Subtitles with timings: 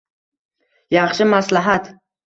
[0.97, 1.97] Yaxshi maslahat